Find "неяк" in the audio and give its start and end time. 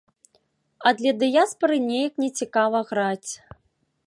1.89-2.13